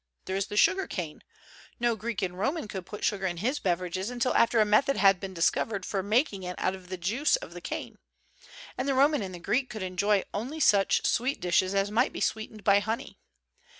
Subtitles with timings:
[0.25, 1.21] There is the sugar cane;
[1.79, 4.97] no Greek and no Roman could put sugar in his beverages until after a method
[4.97, 7.99] had been discov ered for making it out of the juice of the cane;
[8.79, 12.19] and the Roman and the Greek could enjoy only such sweet dishes as might be
[12.19, 13.19] sweetened by honey.